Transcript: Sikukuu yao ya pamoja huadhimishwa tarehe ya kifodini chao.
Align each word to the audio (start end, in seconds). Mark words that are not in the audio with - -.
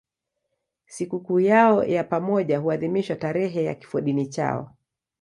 Sikukuu 0.85 1.39
yao 1.39 1.83
ya 1.83 2.03
pamoja 2.03 2.59
huadhimishwa 2.59 3.15
tarehe 3.15 3.63
ya 3.63 3.75
kifodini 3.75 4.27
chao. 4.27 4.75